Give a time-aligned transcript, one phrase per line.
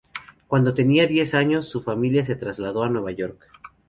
[0.47, 3.47] Cuando tenía diez años, su familia se trasladó a Nueva York.